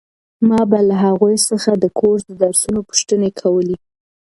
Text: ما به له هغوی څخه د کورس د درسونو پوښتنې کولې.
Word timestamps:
ما 0.47 0.59
به 0.69 0.79
له 0.89 0.95
هغوی 1.05 1.35
څخه 1.49 1.71
د 1.75 1.85
کورس 1.99 2.23
د 2.27 2.31
درسونو 2.43 2.79
پوښتنې 2.89 3.29
کولې. 3.41 3.77